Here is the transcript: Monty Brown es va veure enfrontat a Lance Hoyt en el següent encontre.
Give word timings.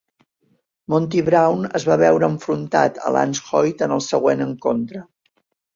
Monty 0.93 1.21
Brown 1.27 1.67
es 1.81 1.85
va 1.91 1.99
veure 2.05 2.31
enfrontat 2.37 2.99
a 3.11 3.15
Lance 3.19 3.47
Hoyt 3.61 3.89
en 3.89 3.97
el 4.01 4.07
següent 4.11 4.45
encontre. 4.51 5.07